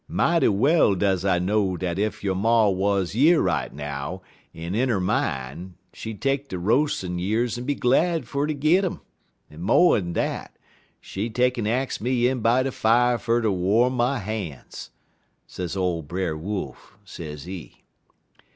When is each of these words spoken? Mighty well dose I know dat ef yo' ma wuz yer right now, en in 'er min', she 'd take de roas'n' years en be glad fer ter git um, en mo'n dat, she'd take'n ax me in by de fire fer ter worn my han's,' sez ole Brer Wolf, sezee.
Mighty 0.07 0.47
well 0.47 0.95
dose 0.95 1.23
I 1.23 1.37
know 1.37 1.77
dat 1.77 1.99
ef 1.99 2.23
yo' 2.23 2.33
ma 2.33 2.67
wuz 2.69 3.13
yer 3.13 3.39
right 3.39 3.71
now, 3.71 4.23
en 4.51 4.73
in 4.73 4.89
'er 4.89 4.99
min', 4.99 5.75
she 5.93 6.11
'd 6.11 6.19
take 6.23 6.47
de 6.47 6.57
roas'n' 6.57 7.19
years 7.19 7.55
en 7.55 7.65
be 7.65 7.75
glad 7.75 8.27
fer 8.27 8.47
ter 8.47 8.53
git 8.53 8.83
um, 8.83 9.01
en 9.51 9.61
mo'n 9.61 10.11
dat, 10.13 10.57
she'd 11.01 11.35
take'n 11.35 11.67
ax 11.67 12.01
me 12.01 12.27
in 12.27 12.39
by 12.39 12.63
de 12.63 12.71
fire 12.71 13.19
fer 13.19 13.43
ter 13.43 13.51
worn 13.51 13.93
my 13.93 14.17
han's,' 14.17 14.89
sez 15.45 15.77
ole 15.77 16.01
Brer 16.01 16.35
Wolf, 16.35 16.97
sezee. 17.05 17.83